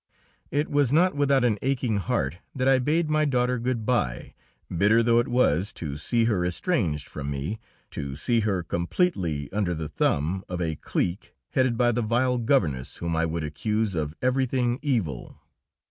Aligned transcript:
It 0.49 0.67
was 0.67 0.91
not 0.91 1.13
without 1.15 1.45
an 1.45 1.59
aching 1.61 1.97
heart 1.97 2.37
that 2.55 2.67
I 2.67 2.79
bade 2.79 3.07
my 3.07 3.23
daughter 3.23 3.59
good 3.59 3.85
by, 3.85 4.33
bitter 4.75 5.03
though 5.03 5.19
it 5.19 5.27
was 5.27 5.71
to 5.73 5.95
see 5.95 6.23
her 6.23 6.43
estranged 6.43 7.07
from 7.07 7.29
me, 7.29 7.59
to 7.91 8.15
see 8.15 8.39
her 8.39 8.63
completely 8.63 9.53
under 9.53 9.75
the 9.75 9.87
thumb 9.87 10.43
of 10.49 10.59
a 10.59 10.75
clique 10.77 11.35
headed 11.51 11.77
by 11.77 11.91
the 11.91 12.01
vile 12.01 12.39
governess 12.39 12.95
whom 12.97 13.15
I 13.15 13.27
would 13.27 13.43
accuse 13.43 13.93
of 13.93 14.15
everything 14.23 14.79
evil. 14.81 15.37